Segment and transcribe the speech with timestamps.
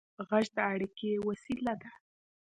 [0.27, 1.89] غږ د اړیکې وسیله ده.